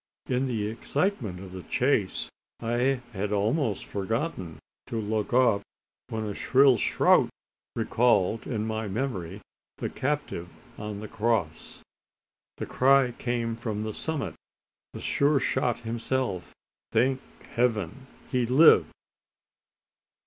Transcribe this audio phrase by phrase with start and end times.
[0.25, 2.27] In the excitement of the chase,
[2.59, 5.61] I had almost forgotten to look up
[6.09, 7.29] when a shrill shout
[7.75, 9.41] recalled to my memory
[9.77, 11.83] the captive on the cross.
[12.57, 14.33] The cry came from the summit
[14.91, 16.51] from Sure shot himself.
[16.91, 17.21] Thank
[17.53, 18.07] Heaven!
[18.31, 18.89] he lived!